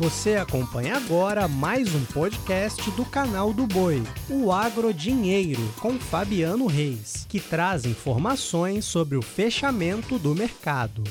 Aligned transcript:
Você 0.00 0.34
acompanha 0.34 0.96
agora 0.96 1.46
mais 1.46 1.94
um 1.94 2.04
podcast 2.06 2.90
do 2.90 3.04
canal 3.04 3.52
do 3.52 3.64
Boi, 3.64 4.02
o 4.28 4.50
Agro 4.50 4.92
Dinheiro, 4.92 5.62
com 5.80 5.92
Fabiano 6.00 6.66
Reis, 6.66 7.24
que 7.28 7.38
traz 7.38 7.84
informações 7.84 8.84
sobre 8.84 9.16
o 9.16 9.22
fechamento 9.22 10.18
do 10.18 10.34
mercado. 10.34 11.04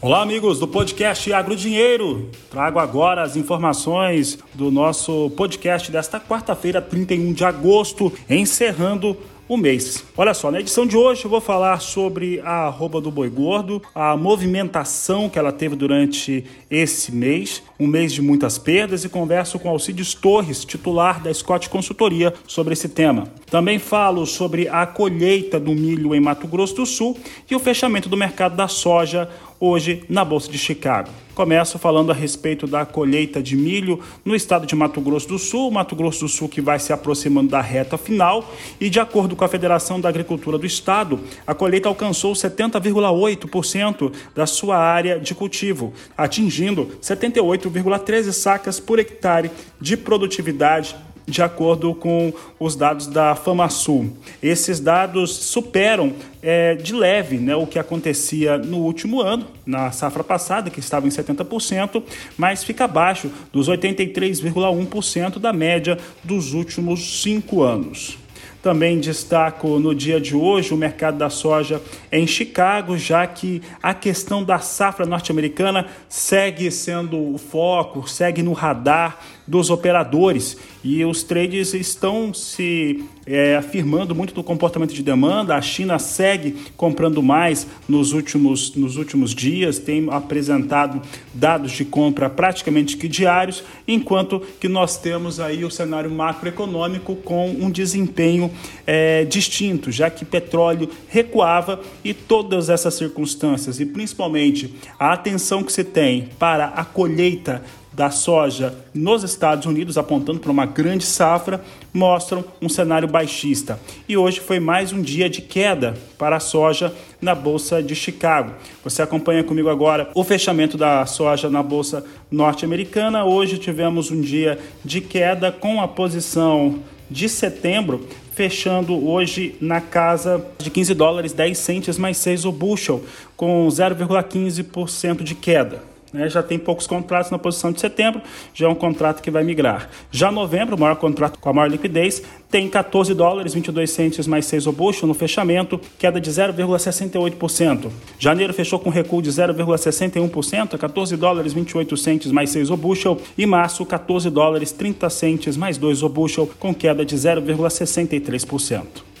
Olá, 0.00 0.20
amigos 0.20 0.58
do 0.58 0.66
podcast 0.66 1.32
Agro 1.32 1.54
Dinheiro. 1.54 2.28
Trago 2.50 2.80
agora 2.80 3.22
as 3.22 3.36
informações 3.36 4.36
do 4.52 4.70
nosso 4.72 5.30
podcast 5.30 5.92
desta 5.92 6.18
quarta-feira, 6.18 6.82
31 6.82 7.32
de 7.32 7.44
agosto, 7.44 8.12
encerrando 8.28 9.16
o 9.48 9.56
mês. 9.56 10.04
Olha 10.16 10.32
só, 10.32 10.50
na 10.50 10.60
edição 10.60 10.86
de 10.86 10.96
hoje 10.96 11.24
eu 11.24 11.30
vou 11.30 11.40
falar 11.40 11.80
sobre 11.80 12.40
a 12.40 12.66
arroba 12.66 13.00
do 13.00 13.10
boi 13.10 13.28
gordo, 13.28 13.82
a 13.94 14.16
movimentação 14.16 15.28
que 15.28 15.38
ela 15.38 15.52
teve 15.52 15.76
durante 15.76 16.44
esse 16.70 17.12
mês, 17.12 17.62
um 17.78 17.86
mês 17.86 18.12
de 18.12 18.22
muitas 18.22 18.58
perdas, 18.58 19.04
e 19.04 19.08
converso 19.08 19.58
com 19.58 19.68
Alcides 19.68 20.14
Torres, 20.14 20.64
titular 20.64 21.22
da 21.22 21.32
Scott 21.32 21.68
Consultoria, 21.68 22.32
sobre 22.46 22.72
esse 22.72 22.88
tema. 22.88 23.28
Também 23.50 23.78
falo 23.78 24.26
sobre 24.26 24.68
a 24.68 24.86
colheita 24.86 25.60
do 25.60 25.72
milho 25.72 26.14
em 26.14 26.20
Mato 26.20 26.46
Grosso 26.46 26.76
do 26.76 26.86
Sul 26.86 27.18
e 27.50 27.54
o 27.54 27.58
fechamento 27.58 28.08
do 28.08 28.16
mercado 28.16 28.56
da 28.56 28.68
soja 28.68 29.28
hoje 29.64 30.04
na 30.08 30.24
Bolsa 30.24 30.50
de 30.50 30.58
Chicago. 30.58 31.08
Começo 31.34 31.78
falando 31.78 32.12
a 32.12 32.14
respeito 32.14 32.66
da 32.66 32.86
colheita 32.86 33.42
de 33.42 33.56
milho 33.56 33.98
no 34.24 34.36
estado 34.36 34.66
de 34.66 34.76
Mato 34.76 35.00
Grosso 35.00 35.26
do 35.26 35.38
Sul, 35.38 35.70
Mato 35.70 35.96
Grosso 35.96 36.20
do 36.20 36.28
Sul 36.28 36.48
que 36.48 36.60
vai 36.60 36.78
se 36.78 36.92
aproximando 36.92 37.50
da 37.50 37.60
reta 37.60 37.98
final 37.98 38.52
e 38.80 38.88
de 38.88 39.00
acordo 39.00 39.34
com 39.34 39.44
a 39.44 39.48
Federação 39.48 40.00
da 40.00 40.08
Agricultura 40.08 40.58
do 40.58 40.66
Estado, 40.66 41.18
a 41.44 41.54
colheita 41.54 41.88
alcançou 41.88 42.34
70,8% 42.34 44.12
da 44.34 44.46
sua 44.46 44.76
área 44.76 45.18
de 45.18 45.34
cultivo, 45.34 45.92
atingindo 46.16 46.86
78,13 47.02 48.32
sacas 48.32 48.78
por 48.78 48.98
hectare 48.98 49.50
de 49.80 49.96
produtividade 49.96 50.94
de 51.26 51.42
acordo 51.42 51.94
com 51.94 52.32
os 52.58 52.76
dados 52.76 53.06
da 53.06 53.34
FamaSul. 53.34 54.10
Esses 54.42 54.80
dados 54.80 55.34
superam 55.34 56.12
é, 56.42 56.74
de 56.74 56.92
leve 56.92 57.38
né, 57.38 57.56
o 57.56 57.66
que 57.66 57.78
acontecia 57.78 58.58
no 58.58 58.78
último 58.78 59.20
ano, 59.20 59.46
na 59.64 59.90
safra 59.90 60.22
passada, 60.22 60.70
que 60.70 60.80
estava 60.80 61.06
em 61.06 61.10
70%, 61.10 62.02
mas 62.36 62.62
fica 62.62 62.84
abaixo 62.84 63.30
dos 63.52 63.68
83,1% 63.68 65.38
da 65.38 65.52
média 65.52 65.98
dos 66.22 66.52
últimos 66.52 67.22
cinco 67.22 67.62
anos. 67.62 68.18
Também 68.64 68.98
destaco 68.98 69.78
no 69.78 69.94
dia 69.94 70.18
de 70.18 70.34
hoje 70.34 70.72
o 70.72 70.76
mercado 70.76 71.18
da 71.18 71.28
soja 71.28 71.82
em 72.10 72.26
Chicago, 72.26 72.96
já 72.96 73.26
que 73.26 73.60
a 73.82 73.92
questão 73.92 74.42
da 74.42 74.58
safra 74.58 75.04
norte-americana 75.04 75.86
segue 76.08 76.70
sendo 76.70 77.34
o 77.34 77.36
foco, 77.36 78.08
segue 78.08 78.42
no 78.42 78.54
radar 78.54 79.20
dos 79.46 79.70
operadores 79.70 80.56
e 80.82 81.04
os 81.04 81.22
trades 81.22 81.74
estão 81.74 82.32
se 82.32 83.04
é, 83.26 83.56
afirmando 83.56 84.14
muito 84.14 84.34
do 84.34 84.42
comportamento 84.42 84.92
de 84.92 85.02
demanda. 85.02 85.54
A 85.54 85.62
China 85.62 85.98
segue 85.98 86.56
comprando 86.76 87.22
mais 87.22 87.66
nos 87.88 88.12
últimos, 88.12 88.74
nos 88.74 88.96
últimos 88.96 89.34
dias, 89.34 89.78
tem 89.78 90.06
apresentado 90.10 91.00
dados 91.32 91.72
de 91.72 91.84
compra 91.84 92.28
praticamente 92.28 92.96
que 92.96 93.08
diários, 93.08 93.62
enquanto 93.86 94.40
que 94.60 94.68
nós 94.68 94.96
temos 94.96 95.40
aí 95.40 95.64
o 95.64 95.70
cenário 95.70 96.10
macroeconômico 96.10 97.16
com 97.16 97.48
um 97.48 97.70
desempenho 97.70 98.50
é, 98.86 99.24
distinto, 99.24 99.90
já 99.90 100.10
que 100.10 100.24
petróleo 100.24 100.88
recuava 101.08 101.80
e 102.04 102.12
todas 102.12 102.68
essas 102.68 102.94
circunstâncias, 102.94 103.80
e 103.80 103.86
principalmente 103.86 104.74
a 104.98 105.12
atenção 105.12 105.62
que 105.62 105.72
se 105.72 105.84
tem 105.84 106.28
para 106.38 106.66
a 106.66 106.84
colheita 106.84 107.62
da 107.94 108.10
soja 108.10 108.74
nos 108.92 109.22
Estados 109.22 109.66
Unidos, 109.66 109.96
apontando 109.96 110.40
para 110.40 110.50
uma 110.50 110.66
grande 110.66 111.04
safra, 111.04 111.64
mostram 111.92 112.44
um 112.60 112.68
cenário 112.68 113.06
baixista. 113.06 113.78
E 114.08 114.16
hoje 114.16 114.40
foi 114.40 114.58
mais 114.58 114.92
um 114.92 115.00
dia 115.00 115.30
de 115.30 115.40
queda 115.40 115.94
para 116.18 116.36
a 116.36 116.40
soja 116.40 116.92
na 117.20 117.34
Bolsa 117.34 117.82
de 117.82 117.94
Chicago. 117.94 118.52
Você 118.82 119.00
acompanha 119.00 119.44
comigo 119.44 119.68
agora 119.68 120.10
o 120.14 120.24
fechamento 120.24 120.76
da 120.76 121.06
soja 121.06 121.48
na 121.48 121.62
Bolsa 121.62 122.04
norte-americana. 122.30 123.24
Hoje 123.24 123.58
tivemos 123.58 124.10
um 124.10 124.20
dia 124.20 124.58
de 124.84 125.00
queda 125.00 125.52
com 125.52 125.80
a 125.80 125.86
posição 125.86 126.80
de 127.08 127.28
setembro 127.28 128.08
fechando 128.34 129.08
hoje 129.08 129.54
na 129.60 129.80
casa 129.80 130.44
de 130.58 130.68
15 130.68 130.94
dólares 130.94 131.32
10 131.32 131.56
centes 131.56 131.96
mais 131.96 132.16
6 132.16 132.44
o 132.46 132.50
bushel, 132.50 133.04
com 133.36 133.68
0,15% 133.68 135.22
de 135.22 135.36
queda 135.36 135.93
né, 136.14 136.28
já 136.28 136.42
tem 136.44 136.58
poucos 136.58 136.86
contratos 136.86 137.32
na 137.32 137.38
posição 137.38 137.72
de 137.72 137.80
setembro, 137.80 138.22
já 138.54 138.66
é 138.66 138.68
um 138.68 138.74
contrato 138.74 139.20
que 139.20 139.32
vai 139.32 139.42
migrar. 139.42 139.90
Já 140.12 140.30
novembro, 140.30 140.76
o 140.76 140.80
maior 140.80 140.94
contrato 140.94 141.40
com 141.40 141.48
a 141.48 141.52
maior 141.52 141.68
liquidez, 141.68 142.22
tem 142.48 142.68
14 142.68 143.12
dólares 143.14 143.52
22 143.52 143.90
centes 143.90 144.26
mais 144.28 144.46
6 144.46 144.68
o 144.68 144.72
bushel 144.72 145.08
no 145.08 145.14
fechamento, 145.14 145.80
queda 145.98 146.20
de 146.20 146.30
0,68%. 146.30 147.90
Janeiro 148.16 148.54
fechou 148.54 148.78
com 148.78 148.90
recuo 148.90 149.20
de 149.20 149.30
0,61%, 149.30 150.78
14 150.78 151.16
dólares 151.16 151.52
28 151.52 151.96
centes 151.96 152.30
mais 152.30 152.50
6 152.50 152.70
o 152.70 152.76
bushel, 152.76 153.20
e 153.36 153.44
março 153.44 153.84
14 153.84 154.30
dólares 154.30 154.70
30 154.70 155.10
centes 155.10 155.56
mais 155.56 155.76
2 155.76 156.04
o 156.04 156.08
bushel, 156.08 156.48
com 156.60 156.72
queda 156.72 157.04
de 157.04 157.16
0,63%. 157.16 159.13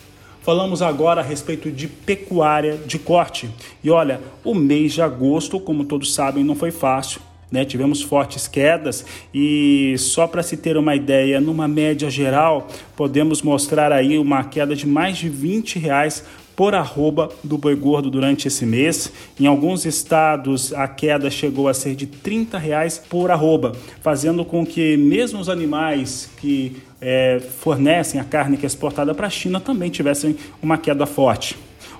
Falamos 0.44 0.82
agora 0.82 1.22
a 1.22 1.24
respeito 1.24 1.70
de 1.70 1.88
pecuária 1.88 2.76
de 2.76 2.98
corte. 2.98 3.48
E 3.82 3.90
olha, 3.90 4.20
o 4.44 4.54
mês 4.54 4.92
de 4.92 5.00
agosto, 5.00 5.58
como 5.58 5.86
todos 5.86 6.12
sabem, 6.12 6.44
não 6.44 6.54
foi 6.54 6.70
fácil. 6.70 7.18
Né? 7.50 7.64
Tivemos 7.64 8.02
fortes 8.02 8.46
quedas 8.46 9.06
e 9.32 9.94
só 9.96 10.26
para 10.26 10.42
se 10.42 10.58
ter 10.58 10.76
uma 10.76 10.94
ideia, 10.94 11.40
numa 11.40 11.66
média 11.66 12.10
geral, 12.10 12.68
podemos 12.94 13.40
mostrar 13.40 13.90
aí 13.90 14.18
uma 14.18 14.44
queda 14.44 14.76
de 14.76 14.86
mais 14.86 15.16
de 15.16 15.30
20 15.30 15.78
reais 15.78 16.22
por 16.56 16.74
arroba 16.74 17.28
do 17.42 17.58
boi 17.58 17.74
gordo 17.74 18.10
durante 18.10 18.48
esse 18.48 18.64
mês. 18.64 19.12
Em 19.38 19.46
alguns 19.46 19.84
estados 19.84 20.72
a 20.72 20.86
queda 20.86 21.30
chegou 21.30 21.68
a 21.68 21.74
ser 21.74 21.94
de 21.94 22.06
30 22.06 22.58
reais 22.58 22.98
por 22.98 23.30
arroba, 23.30 23.72
fazendo 24.00 24.44
com 24.44 24.64
que 24.64 24.96
mesmo 24.96 25.40
os 25.40 25.48
animais 25.48 26.30
que 26.38 26.76
é, 27.00 27.40
fornecem 27.58 28.20
a 28.20 28.24
carne 28.24 28.56
que 28.56 28.64
é 28.64 28.68
exportada 28.68 29.14
para 29.14 29.26
a 29.26 29.30
China 29.30 29.60
também 29.60 29.90
tivessem 29.90 30.36
uma 30.62 30.78
queda 30.78 31.06
forte. 31.06 31.56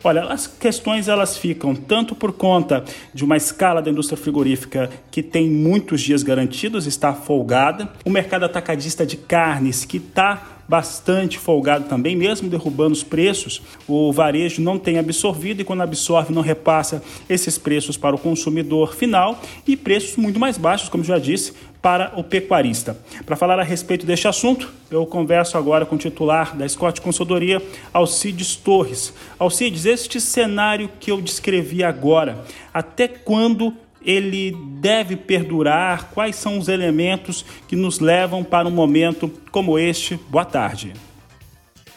Olha, 0.07 0.25
as 0.25 0.47
questões 0.47 1.09
elas 1.09 1.39
ficam 1.39 1.75
tanto 1.75 2.15
por 2.15 2.31
conta 2.31 2.85
de 3.15 3.25
uma 3.25 3.39
escala 3.39 3.81
da 3.81 3.91
indústria 3.91 4.19
frigorífica 4.19 4.91
que 5.11 5.23
tem 5.23 5.49
muitos 5.49 6.03
dias 6.03 6.23
garantidos, 6.23 6.87
está 6.87 7.15
folgada, 7.15 7.89
o 8.05 8.11
mercado 8.11 8.45
atacadista 8.45 9.07
de 9.07 9.17
carnes 9.17 9.87
que 9.87 9.97
está 9.97 10.55
bastante 10.69 11.39
folgado 11.39 11.87
também, 11.89 12.15
mesmo 12.17 12.49
derrubando 12.49 12.93
os 12.93 13.03
preços, 13.03 13.63
o 13.89 14.13
varejo 14.13 14.61
não 14.61 14.79
tem 14.79 14.99
absorvido 14.99 15.61
e 15.61 15.65
quando 15.65 15.83
absorve 15.83 16.35
não 16.35 16.43
repassa 16.43 17.03
esses 17.29 17.57
preços 17.57 17.97
para 17.97 18.15
o 18.15 18.19
consumidor 18.19 18.95
final 18.95 19.41
e 19.67 19.75
preços 19.75 20.17
muito 20.17 20.39
mais 20.39 20.59
baixos, 20.59 20.89
como 20.89 21.05
já 21.05 21.19
disse, 21.19 21.55
para 21.85 22.15
o 22.17 22.25
pecuarista. 22.25 22.97
Para 23.27 23.37
falar 23.37 23.61
a 23.61 23.63
respeito 23.63 24.07
deste 24.07 24.27
assunto, 24.27 24.73
eu 24.91 25.05
converso 25.05 25.59
agora 25.59 25.85
com 25.85 25.97
o 25.97 25.99
titular 25.99 26.57
da 26.57 26.67
Scott 26.67 26.99
Consultoria, 27.03 27.61
Alcides 27.93 28.57
Torres. 28.57 29.13
Alcides, 29.39 29.85
este 29.85 30.19
cenário 30.19 30.89
que 30.99 31.11
eu 31.11 31.21
descrevi 31.21 31.85
agora, 31.85 32.43
até 32.73 33.07
quando 33.07 33.75
ele 34.03 34.57
deve 34.81 35.15
perdurar? 35.15 36.09
Quais 36.15 36.37
são 36.37 36.59
os 36.59 36.69
elementos 36.69 37.45
que 37.69 37.77
nos 37.77 38.01
levam 38.01 38.43
para 38.43 38.67
um 38.67 38.71
momento 38.71 39.31
como 39.51 39.79
este? 39.79 40.17
Boa 40.31 40.47
tarde. 40.47 40.95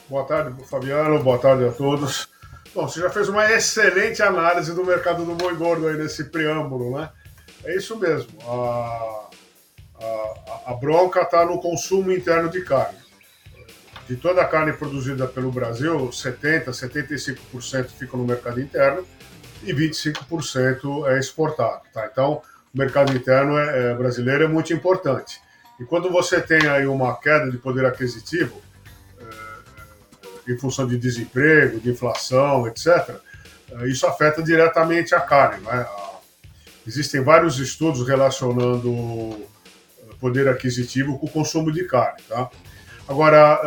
Boa 0.09 0.25
tarde, 0.25 0.65
Fabiano. 0.65 1.23
Boa 1.23 1.39
tarde 1.39 1.63
a 1.63 1.71
todos. 1.71 2.27
Bom, 2.75 2.89
você 2.89 2.99
já 2.99 3.09
fez 3.09 3.29
uma 3.29 3.49
excelente 3.53 4.21
análise 4.21 4.75
do 4.75 4.85
mercado 4.85 5.23
do 5.23 5.33
boi 5.33 5.55
gordo 5.55 5.87
aí 5.87 5.95
nesse 5.95 6.25
preâmbulo, 6.25 6.97
né? 6.97 7.09
É 7.63 7.75
isso 7.75 7.97
mesmo. 7.97 8.29
A, 8.45 9.26
a, 9.99 10.71
a 10.71 10.73
bronca 10.73 11.21
está 11.21 11.45
no 11.45 11.59
consumo 11.59 12.11
interno 12.11 12.49
de 12.49 12.61
carne. 12.63 12.97
De 14.07 14.15
toda 14.15 14.41
a 14.41 14.45
carne 14.45 14.71
produzida 14.73 15.27
pelo 15.27 15.51
Brasil, 15.51 16.09
70%, 16.09 16.65
75% 16.69 17.89
fica 17.89 18.15
no 18.15 18.23
mercado 18.23 18.61
interno 18.61 19.05
e 19.63 19.73
25% 19.73 21.07
é 21.07 21.19
exportado. 21.19 21.81
Tá? 21.93 22.07
Então, 22.11 22.41
o 22.73 22.77
mercado 22.77 23.15
interno 23.15 23.57
é, 23.57 23.91
é, 23.91 23.95
brasileiro 23.95 24.45
é 24.45 24.47
muito 24.47 24.73
importante. 24.73 25.41
E 25.79 25.83
quando 25.83 26.09
você 26.09 26.39
tem 26.39 26.67
aí 26.67 26.87
uma 26.87 27.15
queda 27.19 27.51
de 27.51 27.57
poder 27.57 27.85
aquisitivo, 27.85 28.61
é, 29.19 30.51
em 30.51 30.57
função 30.57 30.87
de 30.87 30.97
desemprego, 30.97 31.79
de 31.79 31.89
inflação, 31.89 32.67
etc., 32.67 33.15
é, 33.71 33.87
isso 33.87 34.07
afeta 34.07 34.41
diretamente 34.41 35.13
a 35.13 35.19
carne. 35.19 35.63
Né? 35.65 35.85
Existem 36.85 37.21
vários 37.21 37.59
estudos 37.59 38.07
relacionando 38.07 39.45
poder 40.19 40.47
aquisitivo 40.47 41.17
com 41.17 41.25
o 41.25 41.29
consumo 41.29 41.71
de 41.71 41.83
carne. 41.85 42.21
Tá? 42.27 42.49
Agora, 43.07 43.61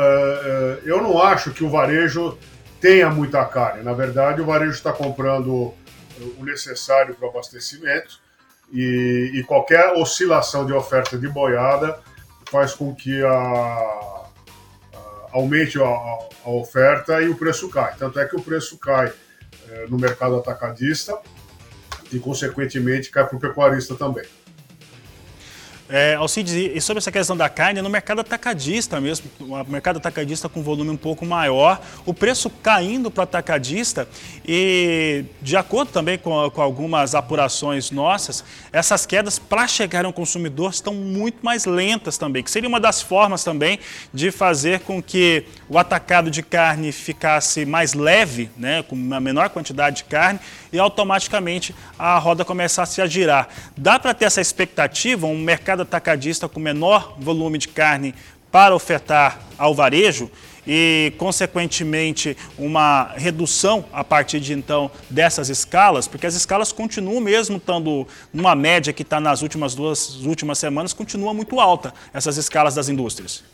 eu 0.85 1.03
não 1.03 1.21
acho 1.23 1.53
que 1.53 1.65
o 1.65 1.71
varejo 1.71 2.39
tenha 2.81 3.11
muita 3.11 3.45
carne. 3.45 3.83
Na 3.83 3.93
verdade, 3.93 4.41
o 4.41 4.45
varejo 4.45 4.73
está 4.73 4.93
comprando 4.93 5.75
o 6.39 6.45
necessário 6.45 7.15
para 7.15 7.27
o 7.27 7.31
abastecimento 7.31 8.21
e, 8.73 9.33
e 9.35 9.43
qualquer 9.45 9.93
oscilação 9.95 10.67
de 10.67 10.73
oferta 10.73 11.17
de 11.17 11.29
boiada 11.29 11.99
faz 12.51 12.75
com 12.75 12.95
que 12.95 13.23
a, 13.25 13.31
a 13.31 14.21
aumente 15.33 15.81
a, 15.81 15.87
a, 15.87 16.51
oferta 16.51 17.23
e 17.23 17.29
o 17.29 17.37
preço 17.37 17.69
cai. 17.69 17.95
Tanto 17.99 18.19
é 18.19 18.27
que 18.27 18.37
o 18.37 18.43
preço 18.43 18.77
cai 18.79 19.13
no 19.89 19.99
mercado 19.99 20.37
atacadista 20.37 21.17
e, 22.13 22.19
consequentemente, 22.19 23.11
cai 23.11 23.27
para 23.27 23.37
o 23.37 23.41
pecuarista 23.41 23.95
também. 23.95 24.25
É, 25.93 26.15
Alcides, 26.15 26.53
e 26.53 26.81
sobre 26.81 26.99
essa 26.99 27.11
questão 27.11 27.37
da 27.37 27.49
carne, 27.49 27.83
no 27.83 27.91
mercado 27.91 28.21
atacadista 28.21 29.01
mesmo, 29.01 29.29
o 29.41 29.65
mercado 29.65 29.97
atacadista 29.97 30.49
com 30.49 30.63
volume 30.63 30.89
um 30.89 30.97
pouco 30.97 31.27
maior, 31.27 31.83
o 32.07 32.15
preço 32.15 32.49
caindo 32.49 33.11
para 33.11 33.23
o 33.23 33.25
atacadista 33.25 34.07
e, 34.47 35.25
de 35.43 35.57
acordo 35.57 35.91
também 35.91 36.17
com, 36.17 36.49
com, 36.53 36.63
algumas 36.63 37.17
apurações 37.17 37.91
nossas, 37.91 38.45
essas 38.73 39.05
quedas 39.05 39.37
para 39.37 39.67
chegar 39.67 40.05
ao 40.05 40.13
consumidor 40.13 40.71
estão 40.71 40.95
muito 40.95 41.45
mais 41.45 41.65
lentas 41.65 42.17
também, 42.17 42.45
que 42.45 42.53
seria 42.53 42.69
uma 42.69 42.79
das 42.79 43.03
formas 43.03 43.43
também 43.43 43.81
de 44.15 44.31
fazer 44.31 44.81
com 44.81 45.03
que 45.03 45.45
o 45.69 45.77
atacado 45.77 46.31
de 46.31 46.41
carne 46.41 46.93
ficasse 46.93 47.65
mais 47.65 47.95
leve, 47.95 48.49
né, 48.57 48.85
com 48.85 48.95
uma 48.95 49.19
menor 49.19 49.51
quantidade 49.51 49.97
de 49.97 50.05
carne, 50.05 50.39
e 50.73 50.79
automaticamente 50.79 51.75
a 51.99 52.19
roda 52.19 52.45
começasse 52.45 53.01
a 53.01 53.07
girar. 53.07 53.49
Dá 53.77 53.99
para 53.99 54.15
ter 54.15 54.27
essa 54.27 54.41
expectativa, 54.41 55.27
um 55.27 55.39
mercado 55.39 55.61
mercado 55.61 55.83
atacadista 55.83 56.49
com 56.49 56.59
menor 56.59 57.15
volume 57.19 57.59
de 57.59 57.69
carne 57.69 58.15
para 58.51 58.75
ofertar 58.75 59.41
ao 59.57 59.75
varejo 59.75 60.31
e, 60.67 61.13
consequentemente, 61.17 62.37
uma 62.59 63.13
redução 63.17 63.85
a 63.93 64.03
partir 64.03 64.41
de 64.41 64.53
então 64.53 64.91
dessas 65.09 65.49
escalas, 65.49 66.09
porque 66.09 66.27
as 66.27 66.35
escalas 66.35 66.73
continuam 66.73 67.21
mesmo 67.21 67.57
estando 67.57 68.07
numa 68.33 68.55
média 68.55 68.93
que 68.93 69.03
está 69.03 69.21
nas 69.21 69.43
últimas 69.43 69.75
duas 69.75 70.17
últimas 70.25 70.59
semanas, 70.59 70.93
continua 70.93 71.33
muito 71.33 71.61
alta 71.61 71.95
essas 72.13 72.37
escalas 72.37 72.75
das 72.75 72.89
indústrias. 72.89 73.45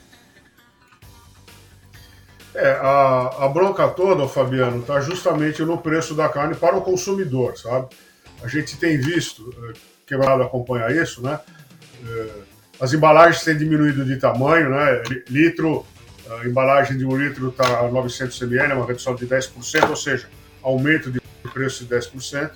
É, 2.56 2.70
a, 2.81 3.44
a 3.44 3.49
bronca 3.49 3.87
toda, 3.88 4.26
Fabiano, 4.26 4.81
está 4.81 4.99
justamente 4.99 5.62
no 5.62 5.76
preço 5.76 6.14
da 6.14 6.26
carne 6.26 6.55
para 6.55 6.75
o 6.75 6.81
consumidor, 6.81 7.56
sabe? 7.58 7.94
A 8.43 8.49
gente 8.49 8.79
tem 8.79 8.99
visto, 8.99 9.55
eh, 9.62 9.75
quebrado 10.06 10.43
acompanha 10.43 10.91
isso, 10.91 11.23
né? 11.23 11.38
É, 12.03 12.29
as 12.81 12.94
embalagens 12.94 13.44
têm 13.44 13.58
diminuído 13.58 14.06
de 14.06 14.17
tamanho, 14.17 14.70
né? 14.70 15.03
Litro, 15.29 15.85
a 16.31 16.47
embalagem 16.47 16.97
de 16.97 17.05
um 17.05 17.14
litro 17.14 17.50
está 17.50 17.87
900 17.88 18.41
ml, 18.41 18.73
uma 18.73 18.87
redução 18.87 19.14
de 19.14 19.26
10%, 19.26 19.91
ou 19.91 19.97
seja, 19.97 20.26
aumento 20.62 21.11
de 21.11 21.20
preço 21.52 21.85
de 21.85 21.94
10%. 21.94 22.52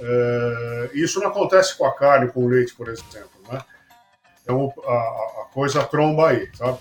É, 0.00 0.90
isso 0.92 1.20
não 1.20 1.28
acontece 1.28 1.78
com 1.78 1.86
a 1.86 1.94
carne, 1.94 2.32
com 2.32 2.44
o 2.44 2.48
leite, 2.48 2.74
por 2.74 2.88
exemplo? 2.88 3.35
Então 4.46 4.72
a, 4.86 4.92
a 4.92 5.46
coisa 5.52 5.82
tromba 5.82 6.28
aí, 6.28 6.48
sabe? 6.54 6.78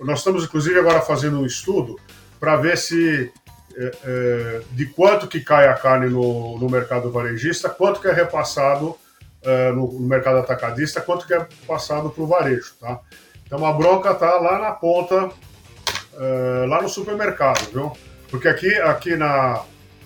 Nós 0.00 0.18
estamos 0.18 0.42
inclusive 0.42 0.76
agora 0.80 1.00
fazendo 1.00 1.38
um 1.38 1.46
estudo 1.46 1.96
para 2.40 2.56
ver 2.56 2.76
se 2.76 3.32
é, 3.76 3.90
é, 4.04 4.62
de 4.72 4.86
quanto 4.86 5.28
que 5.28 5.40
cai 5.40 5.68
a 5.68 5.74
carne 5.74 6.10
no, 6.10 6.58
no 6.58 6.68
mercado 6.68 7.12
varejista, 7.12 7.70
quanto 7.70 8.00
que 8.00 8.08
é 8.08 8.12
repassado 8.12 8.88
uh, 8.90 9.72
no, 9.74 9.92
no, 9.92 10.08
mercado 10.08 10.38
atacadista 10.38 11.00
quanto 11.00 11.26
que 11.26 11.34
é 11.34 11.46
passado 11.66 12.10
para 12.10 12.22
o 12.22 12.26
varejo, 12.26 12.74
tá? 12.80 13.00
Então 13.46 13.64
a 13.64 13.72
bronca 13.72 14.10
está 14.10 14.36
lá 14.36 14.58
na 14.58 14.72
ponta, 14.72 15.26
uh, 15.26 16.66
lá 16.68 16.82
no 16.82 16.88
supermercado, 16.88 17.70
viu? 17.72 17.92
Porque 18.30 18.48
aqui, 18.48 18.74
aqui 18.80 19.16
na, 19.16 19.62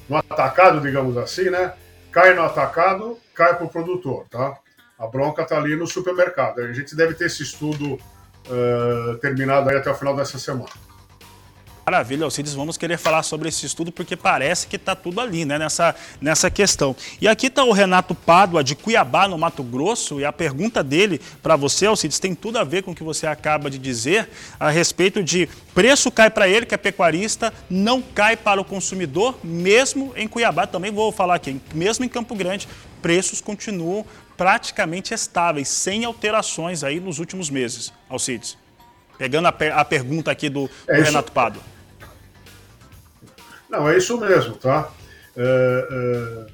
no 0.09 0.17
atacado, 0.17 0.81
digamos 0.81 1.17
assim, 1.17 1.49
né? 1.49 1.73
Cai 2.11 2.35
no 2.35 2.43
atacado, 2.43 3.19
cai 3.35 3.55
para 3.55 3.65
o 3.65 3.71
produtor, 3.71 4.27
tá? 4.31 4.59
A 4.99 5.07
bronca 5.07 5.43
está 5.43 5.57
ali 5.57 5.77
no 5.77 5.87
supermercado. 5.87 6.59
A 6.59 6.73
gente 6.73 6.97
deve 6.97 7.15
ter 7.15 7.27
esse 7.27 7.45
estudo 7.45 7.95
uh, 7.95 9.17
terminado 9.21 9.71
aí 9.71 9.77
até 9.77 9.89
o 9.89 9.95
final 9.95 10.17
dessa 10.17 10.39
semana. 10.41 10.71
Maravilha, 11.87 12.25
Alcides, 12.25 12.53
vamos 12.53 12.77
querer 12.77 12.99
falar 12.99 13.23
sobre 13.23 13.49
esse 13.49 13.65
estudo 13.65 13.91
porque 13.91 14.15
parece 14.15 14.67
que 14.67 14.77
está 14.77 14.95
tudo 14.95 15.23
ali, 15.23 15.47
né, 15.47 15.57
nessa, 15.57 15.95
nessa 16.21 16.51
questão. 16.51 16.95
E 17.19 17.27
aqui 17.27 17.47
está 17.47 17.65
o 17.65 17.73
Renato 17.73 18.15
Pádua, 18.15 18.63
de 18.63 18.75
Cuiabá, 18.75 19.27
no 19.27 19.39
Mato 19.39 19.63
Grosso, 19.63 20.21
e 20.21 20.25
a 20.25 20.31
pergunta 20.31 20.85
dele 20.85 21.19
para 21.43 21.57
você, 21.57 21.87
Alcides, 21.87 22.19
tem 22.19 22.35
tudo 22.35 22.59
a 22.59 22.65
ver 22.65 22.83
com 22.83 22.91
o 22.91 22.95
que 22.95 23.03
você 23.03 23.27
acaba 23.27 23.71
de 23.71 23.79
dizer 23.79 24.29
a 24.61 24.69
respeito 24.69 25.23
de 25.23 25.49
preço 25.73 26.11
cai 26.11 26.29
para 26.29 26.47
ele, 26.47 26.67
que 26.67 26.75
é 26.75 26.79
pecuarista, 26.79 27.55
não 27.71 28.03
cai 28.03 28.37
para 28.37 28.61
o 28.61 28.65
consumidor, 28.65 29.39
mesmo 29.43 30.13
em 30.15 30.29
Cuiabá, 30.29 30.67
também 30.67 30.93
vou 30.93 31.11
falar 31.11 31.37
aqui, 31.37 31.59
mesmo 31.73 32.05
em 32.05 32.09
Campo 32.09 32.35
Grande, 32.35 32.69
preços 33.01 33.41
continuam 33.41 34.05
praticamente 34.39 35.13
estáveis, 35.13 35.69
sem 35.69 36.05
alterações 36.05 36.85
aí 36.85 37.01
nos 37.01 37.19
últimos 37.19 37.51
meses, 37.51 37.93
Alcides. 38.09 38.57
Pegando 39.19 39.49
a, 39.49 39.55
a 39.75 39.85
pergunta 39.85 40.31
aqui 40.31 40.49
do, 40.49 40.71
é 40.87 40.97
do 40.97 41.03
Renato 41.03 41.33
Pádua. 41.33 41.63
Não, 43.69 43.89
é 43.89 43.99
isso 43.99 44.17
mesmo, 44.19 44.55
tá? 44.55 44.89
É, 45.37 46.47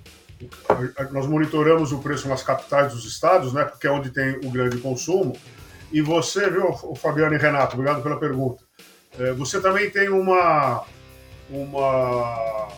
é, 0.98 1.04
nós 1.12 1.26
monitoramos 1.26 1.92
o 1.92 1.98
preço 1.98 2.26
nas 2.26 2.42
capitais 2.42 2.92
dos 2.92 3.04
estados, 3.04 3.52
né? 3.52 3.64
Porque 3.64 3.86
é 3.86 3.90
onde 3.90 4.10
tem 4.10 4.40
o 4.44 4.50
grande 4.50 4.78
consumo. 4.78 5.36
E 5.92 6.00
você, 6.00 6.50
viu, 6.50 6.72
Fabiano 6.96 7.34
e 7.34 7.38
Renato, 7.38 7.74
obrigado 7.74 8.02
pela 8.02 8.18
pergunta. 8.18 8.64
É, 9.18 9.32
você 9.32 9.60
também 9.60 9.90
tem 9.90 10.08
uma. 10.08 10.84
uma 11.50 12.68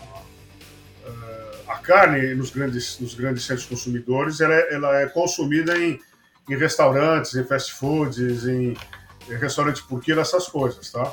a 1.68 1.78
carne 1.78 2.34
nos 2.34 2.50
grandes, 2.50 2.98
nos 3.00 3.14
grandes 3.14 3.44
centros 3.44 3.66
consumidores 3.66 4.40
ela 4.40 4.54
é, 4.54 4.74
ela 4.74 5.00
é 5.00 5.06
consumida 5.06 5.76
em, 5.78 6.00
em 6.48 6.56
restaurantes, 6.56 7.34
em 7.34 7.44
fast 7.44 7.74
foods, 7.74 8.46
em, 8.46 8.76
em 9.28 9.36
restaurantes 9.36 9.82
por 9.82 10.00
quilo, 10.00 10.20
essas 10.20 10.46
coisas, 10.48 10.90
tá? 10.90 11.12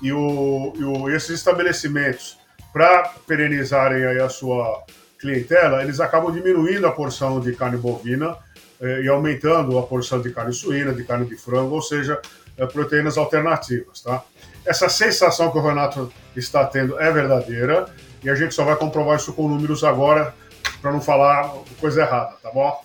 E, 0.00 0.12
o, 0.12 0.72
e 0.76 0.84
o, 0.84 1.10
esses 1.10 1.30
estabelecimentos 1.30 2.38
para 2.72 3.08
perenizarem 3.26 4.04
aí 4.04 4.20
a 4.20 4.28
sua 4.28 4.84
clientela, 5.18 5.82
eles 5.82 5.98
acabam 5.98 6.32
diminuindo 6.32 6.86
a 6.86 6.92
porção 6.92 7.40
de 7.40 7.52
carne 7.56 7.76
bovina 7.76 8.36
eh, 8.80 9.02
e 9.02 9.08
aumentando 9.08 9.76
a 9.76 9.82
porção 9.82 10.20
de 10.22 10.30
carne 10.30 10.52
suína, 10.52 10.92
de 10.92 11.02
carne 11.02 11.26
de 11.26 11.36
frango, 11.36 11.74
ou 11.74 11.82
seja, 11.82 12.20
eh, 12.56 12.66
proteínas 12.66 13.18
alternativas, 13.18 14.00
tá? 14.00 14.22
Essa 14.64 14.88
sensação 14.88 15.50
que 15.50 15.58
o 15.58 15.60
Renato 15.60 16.12
está 16.36 16.64
tendo 16.66 17.00
é 17.00 17.10
verdadeira 17.10 17.92
e 18.22 18.30
a 18.30 18.34
gente 18.34 18.54
só 18.54 18.64
vai 18.64 18.76
comprovar 18.76 19.16
isso 19.16 19.32
com 19.32 19.48
números 19.48 19.84
agora 19.84 20.34
para 20.80 20.92
não 20.92 21.00
falar 21.00 21.52
coisa 21.80 22.02
errada, 22.02 22.34
tá 22.42 22.50
bom? 22.50 22.82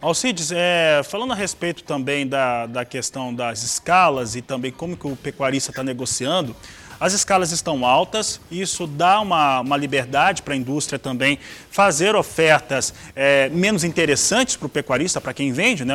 Alcides, 0.00 0.52
é, 0.52 1.02
falando 1.04 1.32
a 1.32 1.36
respeito 1.36 1.82
também 1.82 2.26
da, 2.26 2.66
da 2.66 2.84
questão 2.84 3.34
das 3.34 3.62
escalas 3.62 4.36
e 4.36 4.42
também 4.42 4.70
como 4.70 4.96
que 4.96 5.06
o 5.06 5.16
pecuarista 5.16 5.70
está 5.70 5.82
negociando, 5.82 6.54
as 6.98 7.12
escalas 7.12 7.52
estão 7.52 7.84
altas, 7.84 8.40
isso 8.50 8.86
dá 8.86 9.20
uma, 9.20 9.60
uma 9.60 9.76
liberdade 9.76 10.42
para 10.42 10.54
a 10.54 10.56
indústria 10.56 10.98
também 10.98 11.38
fazer 11.70 12.16
ofertas 12.16 12.94
é, 13.14 13.48
menos 13.50 13.84
interessantes 13.84 14.56
para 14.56 14.66
o 14.66 14.68
pecuarista, 14.68 15.20
para 15.20 15.34
quem 15.34 15.52
vende, 15.52 15.84
né? 15.84 15.94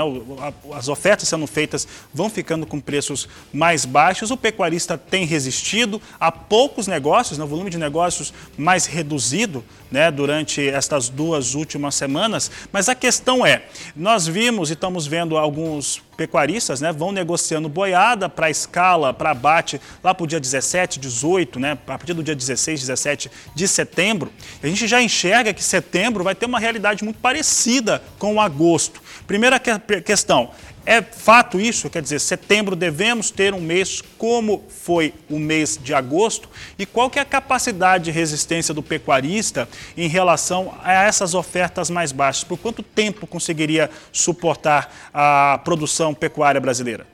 As 0.74 0.88
ofertas 0.88 1.28
sendo 1.28 1.48
feitas 1.48 1.88
vão 2.14 2.30
ficando 2.30 2.66
com 2.66 2.80
preços 2.80 3.28
mais 3.52 3.84
baixos. 3.84 4.32
O 4.32 4.38
pecuarista 4.38 4.98
tem 4.98 5.26
resistido 5.26 6.02
a 6.20 6.32
poucos 6.32 6.88
negócios, 6.88 7.38
né? 7.38 7.44
o 7.44 7.48
volume 7.48 7.70
de 7.70 7.78
negócios 7.78 8.34
mais 8.58 8.86
reduzido 8.86 9.64
né? 9.92 10.10
durante 10.10 10.68
estas 10.68 11.10
duas 11.10 11.54
últimas 11.54 11.96
semanas. 11.96 12.50
Mas 12.72 12.88
a 12.88 12.96
questão 12.96 13.46
é, 13.46 13.64
nós 13.96 14.28
vimos 14.28 14.70
e 14.70 14.74
estamos 14.74 15.06
vendo 15.06 15.38
alguns 15.38 16.02
pecuaristas 16.16 16.82
né, 16.82 16.92
vão 16.92 17.12
negociando 17.12 17.68
boiada 17.68 18.30
para 18.30 18.50
escala, 18.50 19.12
para 19.12 19.32
abate, 19.32 19.82
lá 20.04 20.14
para 20.14 20.24
o 20.24 20.28
dia 20.28 20.40
17, 20.40 21.00
18, 21.00 21.60
né, 21.60 21.72
a 21.72 21.76
partir 21.76 22.14
do 22.14 22.24
dia 22.24 22.36
16, 22.36 22.82
17 22.82 23.32
de 23.56 23.68
setembro. 23.68 24.32
A 24.62 24.68
gente 24.68 24.88
já 24.88 25.02
enxerga 25.02 25.52
que 25.52 25.64
setembro 25.64 26.24
vai 26.24 26.36
ter 26.36 26.46
uma 26.46 26.60
realidade 26.60 27.04
muito 27.04 27.20
parecida 27.20 28.04
com 28.20 28.40
agosto. 28.40 29.02
Primeira 29.26 29.60
questão, 29.60 30.52
é 30.86 31.02
fato 31.02 31.60
isso? 31.60 31.90
Quer 31.90 32.02
dizer, 32.02 32.20
setembro 32.20 32.76
devemos 32.76 33.30
ter 33.30 33.54
um 33.54 33.62
mês 33.62 34.02
como 34.18 34.66
foi 34.70 35.14
o 35.30 35.38
mês 35.38 35.78
de 35.82 35.94
agosto? 35.94 36.50
E 36.78 36.86
qual 36.86 37.10
que 37.10 37.20
é 37.20 37.22
a 37.22 37.26
capacidade 37.26 38.06
de 38.06 38.12
resistência 38.12 38.74
do 38.74 38.82
pecuarista 38.82 39.68
em 39.96 40.08
relação 40.08 40.78
a 40.84 40.92
essas 40.92 41.34
ofertas 41.34 41.90
mais 41.90 42.12
baixas? 42.12 42.44
Por 42.44 42.58
quanto 42.58 42.82
tempo 42.82 43.28
conseguiria 43.28 43.90
suportar 44.12 44.92
a 45.14 45.60
produção 45.64 46.14
pecuária 46.14 46.60
brasileira? 46.60 47.06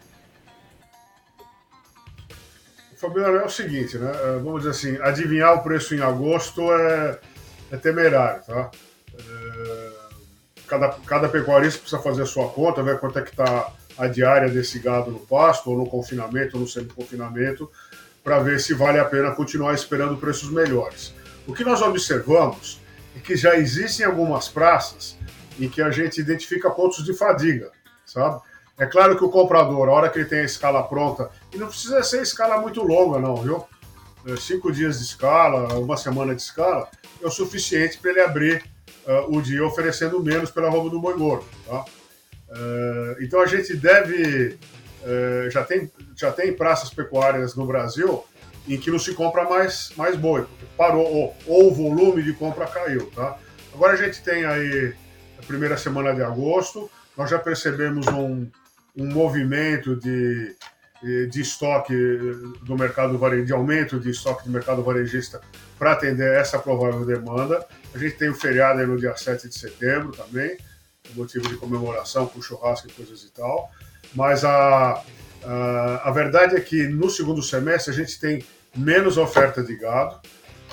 Fabiano, 2.98 3.38
é 3.38 3.46
o 3.46 3.50
seguinte, 3.50 3.98
né? 3.98 4.12
É, 4.12 4.40
vamos 4.40 4.64
dizer 4.64 4.72
assim, 4.72 5.02
adivinhar 5.02 5.54
o 5.54 5.62
preço 5.62 5.94
em 5.94 6.02
agosto 6.02 6.62
é, 6.74 7.20
é 7.72 7.78
temerário, 7.78 8.42
tá? 8.44 8.72
Cada, 10.68 10.90
cada 11.06 11.30
pecuarista 11.30 11.80
precisa 11.80 12.02
fazer 12.02 12.24
a 12.24 12.26
sua 12.26 12.50
conta, 12.50 12.84
ver 12.84 13.00
quanto 13.00 13.20
é 13.20 13.22
que 13.22 13.32
está 13.32 13.72
a 13.98 14.08
diária 14.08 14.50
desse 14.50 14.80
gado 14.80 15.12
no 15.12 15.20
pasto, 15.20 15.72
ou 15.72 15.78
no 15.78 15.88
confinamento, 15.88 16.56
ou 16.56 16.62
no 16.62 16.68
semi-confinamento, 16.68 17.70
para 18.24 18.40
ver 18.40 18.60
se 18.60 18.74
vale 18.74 19.00
a 19.00 19.06
pena 19.06 19.32
continuar 19.32 19.74
esperando 19.74 20.18
preços 20.18 20.52
melhores. 20.52 21.14
O 21.48 21.54
que 21.54 21.64
nós 21.64 21.82
observamos 21.82 22.80
é 23.16 23.20
que 23.20 23.36
já 23.36 23.56
existem 23.56 24.06
algumas 24.06 24.50
praças 24.50 25.18
em 25.60 25.70
que 25.70 25.82
a 25.82 25.90
gente 25.90 26.20
identifica 26.20 26.70
pontos 26.70 27.04
de 27.04 27.14
fadiga, 27.14 27.72
sabe? 28.06 28.40
É 28.78 28.86
claro 28.86 29.18
que 29.18 29.24
o 29.24 29.30
comprador, 29.30 29.90
a 29.90 29.92
hora 29.92 30.10
que 30.10 30.20
ele 30.20 30.28
tem 30.28 30.42
a 30.42 30.44
escala 30.44 30.84
pronta, 30.84 31.32
e 31.52 31.58
não 31.58 31.68
precisa 31.68 32.04
ser 32.04 32.22
escala 32.22 32.62
muito 32.62 32.84
longa, 32.84 33.18
não, 33.18 33.38
viu? 33.38 33.66
É, 34.28 34.36
cinco 34.36 34.72
dias 34.72 35.00
de 35.00 35.06
escala, 35.06 35.74
uma 35.80 35.98
semana 35.98 36.36
de 36.36 36.42
escala, 36.42 36.88
é 37.22 37.26
o 37.26 37.32
suficiente 37.32 37.98
para 37.98 38.12
ele 38.12 38.22
abrir 38.22 38.64
uh, 39.08 39.36
o 39.36 39.42
dia 39.42 39.66
oferecendo 39.66 40.22
menos 40.22 40.52
pela 40.52 40.70
roupa 40.70 40.90
do 40.90 41.00
boi 41.00 41.18
gordo, 41.18 41.46
tá? 41.66 41.86
Uh, 42.50 43.24
então 43.24 43.42
a 43.42 43.46
gente 43.46 43.76
deve. 43.76 44.58
Uh, 45.04 45.50
já, 45.50 45.64
tem, 45.64 45.90
já 46.16 46.32
tem 46.32 46.54
praças 46.54 46.90
pecuárias 46.90 47.56
no 47.56 47.66
Brasil 47.66 48.24
em 48.68 48.78
que 48.78 48.92
não 48.92 49.00
se 49.00 49.14
compra 49.14 49.46
mais, 49.46 49.92
mais 49.96 50.18
boi, 50.18 50.42
porque 50.42 50.66
parou, 50.76 51.06
ou, 51.06 51.38
ou 51.46 51.72
o 51.72 51.74
volume 51.74 52.22
de 52.22 52.34
compra 52.34 52.68
caiu, 52.68 53.10
tá? 53.12 53.40
Agora 53.74 53.94
a 53.94 53.96
gente 53.96 54.22
tem 54.22 54.44
aí 54.44 54.94
a 55.40 55.46
primeira 55.46 55.78
semana 55.78 56.14
de 56.14 56.22
agosto, 56.22 56.90
nós 57.16 57.30
já 57.30 57.40
percebemos 57.40 58.08
um, 58.08 58.46
um 58.96 59.06
movimento 59.06 59.96
de, 59.96 60.54
de 61.04 61.42
estoque 61.42 61.94
do 62.63 62.75
mercado 62.75 63.18
varejista, 63.18 63.48
de 63.48 63.54
aumento 63.54 64.00
de 64.00 64.10
estoque 64.10 64.46
do 64.46 64.50
mercado 64.50 64.84
varejista 64.84 65.39
para 65.77 65.92
atender 65.92 66.34
essa 66.34 66.58
provável 66.58 67.06
demanda. 67.06 67.66
A 67.94 67.98
gente 67.98 68.18
tem 68.18 68.30
o 68.30 68.36
feriado 68.36 68.86
no 68.86 68.98
dia 68.98 69.16
7 69.16 69.48
de 69.48 69.58
setembro 69.58 70.12
também, 70.12 70.58
motivo 71.16 71.48
de 71.48 71.56
comemoração 71.56 72.27
com 72.27 72.42
churrasco 72.42 72.88
e 72.88 72.92
coisas 72.92 73.24
e 73.24 73.32
tal. 73.32 73.70
Mas 74.16 74.44
a, 74.44 75.04
a, 75.44 76.10
a 76.10 76.12
verdade 76.12 76.56
é 76.56 76.60
que 76.60 76.88
no 76.88 77.10
segundo 77.10 77.42
semestre 77.44 77.94
a 77.94 77.96
gente 77.96 78.20
tem 78.20 78.44
menos 78.75 79.18
oferta 79.18 79.63
de 79.63 79.75
gado. 79.75 80.20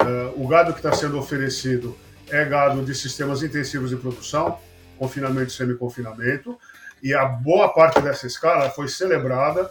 Uh, 0.01 0.43
o 0.43 0.49
gado 0.49 0.73
que 0.73 0.79
está 0.79 0.93
sendo 0.93 1.19
oferecido 1.19 1.97
é 2.29 2.45
gado 2.45 2.83
de 2.83 2.95
sistemas 2.95 3.43
intensivos 3.43 3.91
de 3.91 3.97
produção, 3.97 4.59
confinamento 4.99 5.49
e 5.49 5.53
semi-confinamento, 5.53 6.59
e 7.03 7.13
a 7.15 7.25
boa 7.25 7.69
parte 7.73 8.01
dessa 8.01 8.27
escala 8.27 8.71
foi 8.71 8.89
celebrada 8.89 9.71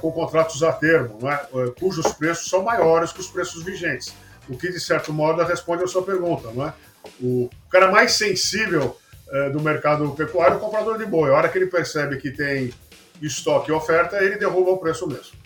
com 0.00 0.10
contratos 0.12 0.62
a 0.62 0.72
termo, 0.72 1.18
é? 1.28 1.46
uh, 1.52 1.72
cujos 1.72 2.12
preços 2.12 2.48
são 2.48 2.62
maiores 2.62 3.12
que 3.12 3.20
os 3.20 3.28
preços 3.28 3.62
vigentes, 3.62 4.14
o 4.48 4.56
que, 4.56 4.70
de 4.70 4.80
certo 4.80 5.12
modo, 5.12 5.42
responde 5.42 5.84
a 5.84 5.86
sua 5.86 6.02
pergunta. 6.02 6.50
Não 6.52 6.66
é? 6.66 6.72
O 7.20 7.48
cara 7.70 7.90
mais 7.90 8.12
sensível 8.12 8.96
do 9.52 9.60
mercado 9.60 10.08
pecuário 10.10 10.54
é 10.54 10.56
o 10.56 10.60
comprador 10.60 10.98
de 10.98 11.04
boi. 11.04 11.30
A 11.30 11.34
hora 11.34 11.48
que 11.48 11.58
ele 11.58 11.66
percebe 11.66 12.16
que 12.16 12.30
tem 12.30 12.72
estoque 13.20 13.70
e 13.70 13.74
oferta, 13.74 14.22
ele 14.22 14.36
derruba 14.36 14.70
o 14.70 14.78
preço 14.78 15.06
mesmo. 15.06 15.36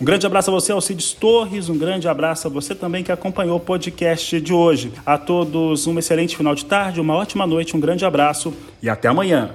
Um 0.00 0.04
grande 0.04 0.26
abraço 0.26 0.50
a 0.50 0.52
você, 0.52 0.72
Alcides 0.72 1.12
Torres. 1.12 1.68
Um 1.68 1.78
grande 1.78 2.08
abraço 2.08 2.48
a 2.48 2.50
você 2.50 2.74
também 2.74 3.04
que 3.04 3.12
acompanhou 3.12 3.56
o 3.56 3.60
podcast 3.60 4.40
de 4.40 4.52
hoje. 4.52 4.92
A 5.06 5.16
todos 5.16 5.86
um 5.86 5.98
excelente 5.98 6.36
final 6.36 6.54
de 6.54 6.64
tarde, 6.64 7.00
uma 7.00 7.14
ótima 7.14 7.46
noite, 7.46 7.76
um 7.76 7.80
grande 7.80 8.04
abraço 8.04 8.52
e 8.82 8.88
até 8.88 9.08
amanhã. 9.08 9.54